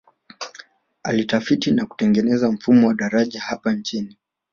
Alitafiti 1.03 1.71
na 1.71 1.85
kutengeneza 1.85 2.51
mfumo 2.51 2.87
wa 2.87 2.93
madaraja 2.93 3.41
hapa 3.41 3.73
nchini 3.73 4.17